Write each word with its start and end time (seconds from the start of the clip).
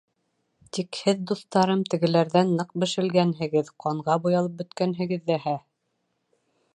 Тик 0.77 0.97
һеҙ, 1.01 1.19
дуҫтарым, 1.31 1.83
тегеләрҙән 1.93 2.55
ныҡ 2.61 2.73
бешелгәнһегеҙ, 2.85 3.69
ҡанға 3.85 4.15
буялып 4.25 4.59
бөткәнһегеҙ 4.63 5.25
ҙәһә. 5.33 5.55